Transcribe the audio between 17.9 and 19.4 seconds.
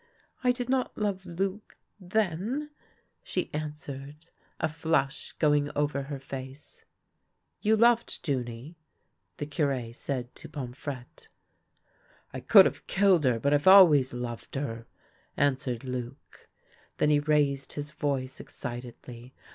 voice ex citedly.